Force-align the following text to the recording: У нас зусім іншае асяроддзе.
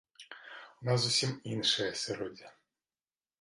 У 0.79 0.87
нас 0.87 0.97
зусім 1.07 1.35
іншае 1.51 1.87
асяроддзе. 1.93 2.47